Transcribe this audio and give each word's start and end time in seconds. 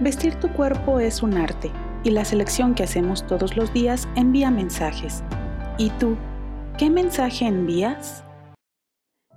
Vestir 0.00 0.36
tu 0.36 0.48
cuerpo 0.52 1.00
es 1.00 1.24
un 1.24 1.34
arte 1.34 1.72
y 2.04 2.10
la 2.10 2.24
selección 2.24 2.76
que 2.76 2.84
hacemos 2.84 3.26
todos 3.26 3.56
los 3.56 3.72
días 3.72 4.06
envía 4.14 4.48
mensajes. 4.48 5.24
¿Y 5.76 5.90
tú, 5.90 6.14
qué 6.78 6.88
mensaje 6.88 7.46
envías? 7.46 8.22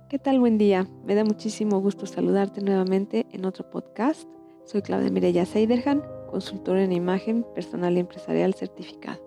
¿Qué 0.08 0.20
tal? 0.20 0.38
Buen 0.38 0.58
día. 0.58 0.86
Me 1.04 1.16
da 1.16 1.24
muchísimo 1.24 1.80
gusto 1.80 2.06
saludarte 2.06 2.60
nuevamente 2.60 3.26
en 3.32 3.44
otro 3.44 3.68
podcast. 3.70 4.28
Soy 4.64 4.82
Claudia 4.82 5.10
Mireya 5.10 5.46
Seiderhan, 5.46 6.04
consultora 6.30 6.84
en 6.84 6.92
imagen 6.92 7.44
personal 7.56 7.96
y 7.96 8.00
empresarial 8.00 8.54
certificado. 8.54 9.20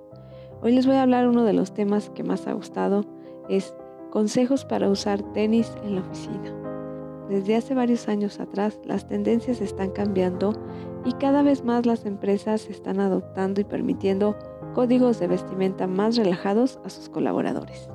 Hoy 0.62 0.72
les 0.72 0.88
voy 0.88 0.96
a 0.96 1.02
hablar 1.02 1.28
uno 1.28 1.44
de 1.44 1.52
los 1.52 1.74
temas 1.74 2.10
que 2.12 2.24
más 2.24 2.48
ha 2.48 2.54
gustado, 2.54 3.04
es 3.50 3.76
consejos 4.10 4.64
para 4.64 4.88
usar 4.88 5.22
tenis 5.34 5.70
en 5.84 5.96
la 5.96 6.02
oficina. 6.02 6.65
Desde 7.30 7.56
hace 7.56 7.74
varios 7.74 8.08
años 8.08 8.40
atrás, 8.40 8.80
las 8.86 9.08
tendencias 9.08 9.60
están 9.60 9.90
cambiando 9.92 10.54
y 11.06 11.14
cada 11.14 11.42
vez 11.42 11.64
más 11.64 11.86
las 11.86 12.06
empresas 12.06 12.70
están 12.70 13.00
adoptando 13.00 13.62
y 13.62 13.64
permitiendo 13.64 14.36
códigos 14.76 15.20
de 15.20 15.28
vestimenta 15.28 15.88
más 15.88 16.18
relajados 16.18 16.80
a 16.84 16.90
sus 16.90 17.10
colaboradores. 17.10 17.90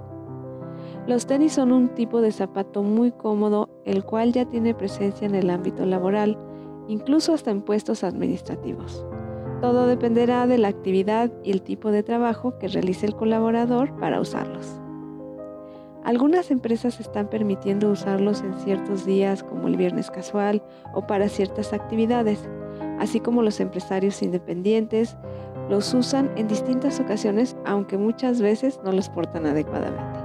Los 1.07 1.27
tenis 1.27 1.53
son 1.53 1.73
un 1.73 1.89
tipo 1.95 2.21
de 2.21 2.33
zapato 2.33 2.83
muy 2.83 3.13
cómodo, 3.13 3.69
el 3.85 4.05
cual 4.05 4.33
ya 4.33 4.47
tiene 4.47 4.75
presencia 4.75 5.27
en 5.27 5.35
el 5.35 5.51
ámbito 5.51 5.87
laboral, 5.87 6.39
incluso 6.89 7.33
hasta 7.33 7.51
en 7.51 7.63
puestos 7.63 8.05
administrativos. 8.05 9.05
Todo 9.61 9.87
dependerá 9.87 10.47
de 10.47 10.59
la 10.59 10.69
actividad 10.69 11.31
y 11.45 11.53
el 11.53 11.63
tipo 11.63 11.91
de 11.91 12.03
trabajo 12.03 12.59
que 12.59 12.69
realice 12.69 13.07
el 13.07 13.15
colaborador 13.15 13.95
para 13.99 14.21
usarlos. 14.21 14.80
Algunas 16.11 16.51
empresas 16.51 16.99
están 16.99 17.29
permitiendo 17.29 17.89
usarlos 17.89 18.43
en 18.43 18.53
ciertos 18.65 19.07
días 19.07 19.45
como 19.45 19.69
el 19.69 19.77
viernes 19.77 20.11
casual 20.11 20.61
o 20.93 21.07
para 21.07 21.29
ciertas 21.29 21.73
actividades, 21.73 22.49
así 22.99 23.21
como 23.21 23.43
los 23.43 23.61
empresarios 23.61 24.21
independientes 24.21 25.17
los 25.69 25.95
usan 25.95 26.29
en 26.35 26.49
distintas 26.49 26.99
ocasiones 26.99 27.57
aunque 27.65 27.97
muchas 27.97 28.41
veces 28.41 28.81
no 28.85 28.91
los 28.91 29.09
portan 29.09 29.47
adecuadamente. 29.47 30.19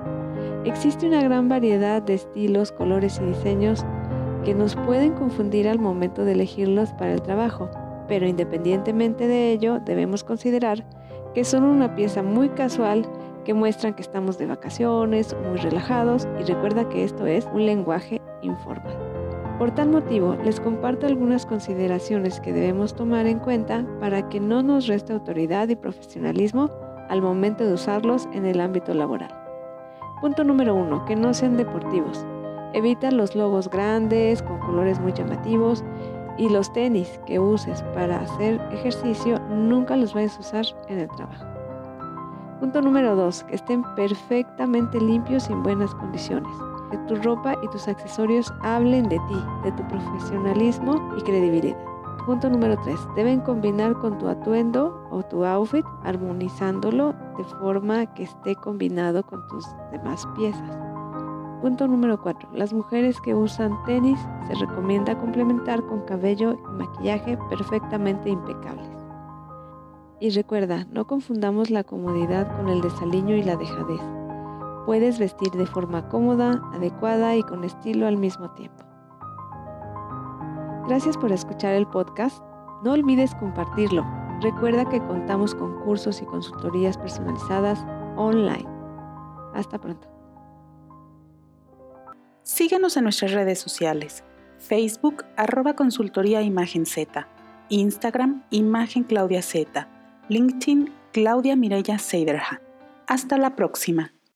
Existe 0.67 1.05
una 1.05 1.21
gran 1.21 1.49
variedad 1.49 2.01
de 2.01 2.15
estilos, 2.15 2.71
colores 2.71 3.21
y 3.21 3.27
diseños 3.27 3.85
que 4.43 4.55
nos 4.55 4.75
pueden 4.75 5.13
confundir 5.13 5.67
al 5.67 5.77
momento 5.77 6.25
de 6.25 6.31
elegirlos 6.31 6.93
para 6.93 7.13
el 7.13 7.21
trabajo, 7.21 7.69
pero 8.07 8.27
independientemente 8.27 9.27
de 9.27 9.51
ello 9.51 9.79
debemos 9.85 10.23
considerar 10.23 10.83
que 11.35 11.43
son 11.43 11.63
una 11.63 11.93
pieza 11.93 12.23
muy 12.23 12.49
casual 12.49 13.07
que 13.45 13.53
muestran 13.53 13.93
que 13.93 14.01
estamos 14.01 14.37
de 14.37 14.47
vacaciones, 14.47 15.35
muy 15.47 15.57
relajados 15.57 16.27
y 16.39 16.43
recuerda 16.43 16.89
que 16.89 17.05
esto 17.05 17.25
es 17.25 17.47
un 17.53 17.65
lenguaje 17.65 18.21
informal. 18.41 18.97
Por 19.57 19.71
tal 19.71 19.89
motivo, 19.89 20.35
les 20.43 20.59
comparto 20.59 21.07
algunas 21.07 21.45
consideraciones 21.45 22.41
que 22.41 22.51
debemos 22.51 22.93
tomar 22.93 23.25
en 23.25 23.39
cuenta 23.39 23.85
para 24.01 24.27
que 24.27 24.41
no 24.41 24.61
nos 24.61 24.87
reste 24.87 25.13
autoridad 25.13 25.69
y 25.69 25.77
profesionalismo 25.77 26.69
al 27.07 27.21
momento 27.21 27.65
de 27.65 27.73
usarlos 27.73 28.27
en 28.33 28.45
el 28.45 28.59
ámbito 28.59 28.93
laboral. 28.93 29.33
Punto 30.19 30.43
número 30.43 30.75
1. 30.75 31.05
Que 31.05 31.15
no 31.15 31.33
sean 31.33 31.55
deportivos. 31.55 32.25
Evita 32.73 33.11
los 33.11 33.35
logos 33.35 33.69
grandes, 33.69 34.41
con 34.41 34.59
colores 34.59 34.99
muy 34.99 35.13
llamativos 35.13 35.85
y 36.37 36.49
los 36.49 36.73
tenis 36.73 37.21
que 37.25 37.39
uses 37.39 37.81
para 37.93 38.19
hacer 38.19 38.59
ejercicio 38.73 39.39
nunca 39.49 39.95
los 39.95 40.13
vayas 40.13 40.35
a 40.35 40.39
usar 40.41 40.65
en 40.89 40.99
el 40.99 41.07
trabajo. 41.09 41.54
Punto 42.65 42.81
número 42.81 43.15
2. 43.15 43.43
Que 43.43 43.55
estén 43.57 43.83
perfectamente 43.95 44.99
limpios 44.99 45.47
y 45.47 45.53
en 45.53 45.61
buenas 45.61 45.93
condiciones. 45.93 46.51
Que 46.89 46.97
tu 47.07 47.15
ropa 47.17 47.55
y 47.61 47.67
tus 47.67 47.87
accesorios 47.87 48.51
hablen 48.63 49.07
de 49.07 49.19
ti, 49.19 49.35
de 49.63 49.71
tu 49.73 49.87
profesionalismo 49.87 51.13
y 51.15 51.21
credibilidad. 51.21 51.77
Punto 52.25 52.49
número 52.49 52.75
3. 52.83 52.99
Deben 53.15 53.41
combinar 53.41 53.93
con 53.99 54.17
tu 54.17 54.27
atuendo 54.27 55.07
o 55.11 55.21
tu 55.21 55.45
outfit, 55.45 55.85
armonizándolo 56.05 57.13
de 57.37 57.43
forma 57.43 58.11
que 58.15 58.23
esté 58.23 58.55
combinado 58.55 59.23
con 59.23 59.45
tus 59.47 59.63
demás 59.91 60.27
piezas. 60.35 60.75
Punto 61.61 61.87
número 61.87 62.19
4. 62.19 62.49
Las 62.51 62.73
mujeres 62.73 63.21
que 63.21 63.35
usan 63.35 63.77
tenis 63.85 64.19
se 64.47 64.55
recomienda 64.55 65.15
complementar 65.19 65.85
con 65.85 66.01
cabello 66.05 66.53
y 66.53 66.77
maquillaje 66.79 67.37
perfectamente 67.47 68.31
impecables. 68.31 69.04
Y 70.19 70.29
recuerda, 70.29 70.85
no 70.91 71.05
confundamos 71.07 71.69
la 71.69 71.83
comodidad 71.83 72.55
con 72.55 72.69
el 72.69 72.81
desaliño 72.81 73.35
y 73.35 73.43
la 73.43 73.57
dejadez. 73.57 74.01
Puedes 74.85 75.19
vestir 75.19 75.51
de 75.51 75.65
forma 75.65 76.07
cómoda, 76.07 76.61
adecuada 76.73 77.35
y 77.35 77.43
con 77.43 77.63
estilo 77.63 78.07
al 78.07 78.17
mismo 78.17 78.51
tiempo. 78.51 78.85
Gracias 80.87 81.17
por 81.17 81.31
escuchar 81.31 81.73
el 81.73 81.87
podcast. 81.87 82.41
No 82.83 82.93
olvides 82.93 83.33
compartirlo. 83.35 84.05
Recuerda 84.41 84.87
que 84.87 84.99
contamos 84.99 85.55
con 85.55 85.81
cursos 85.81 86.21
y 86.21 86.25
consultorías 86.25 86.97
personalizadas 86.97 87.83
online. 88.15 88.67
Hasta 89.53 89.79
pronto. 89.79 90.07
Síguenos 92.43 92.95
en 92.95 93.03
nuestras 93.03 93.31
redes 93.31 93.59
sociales. 93.59 94.23
Facebook, 94.59 95.25
arroba 95.35 95.73
Z. 95.75 97.27
Instagram, 97.69 98.43
Imagen 98.51 99.03
Claudia 99.03 99.41
Z. 99.41 99.94
LinkedIn 100.27 100.91
Claudia 101.13 101.55
Mireya 101.55 101.99
Seiderhan. 101.99 102.59
Hasta 103.07 103.37
la 103.37 103.55
próxima. 103.55 104.11